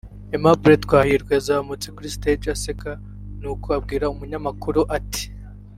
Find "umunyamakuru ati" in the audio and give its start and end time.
4.13-5.25